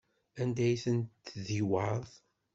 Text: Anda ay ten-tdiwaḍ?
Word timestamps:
Anda 0.41 0.63
ay 0.67 0.77
ten-tdiwaḍ? 0.83 2.07